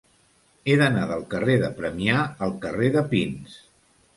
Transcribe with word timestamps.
He 0.71 0.77
d'anar 0.81 1.03
del 1.11 1.27
carrer 1.35 1.57
de 1.65 1.69
Premià 1.81 2.25
al 2.47 2.57
carrer 2.65 2.91
de 2.97 3.05
Pins. 3.13 3.61